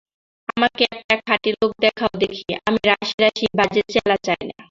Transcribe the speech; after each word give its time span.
আমাকে 0.49 0.83
একটা 0.91 1.15
খাঁটি 1.27 1.49
লোক 1.59 1.71
দাও 1.81 2.13
দেখি, 2.17 2.43
আমি 2.67 2.79
রাশি 2.87 3.15
রাশি 3.21 3.45
বাজে 3.57 3.81
চেলা 3.93 4.17
চাই 4.25 4.41
না। 4.47 4.53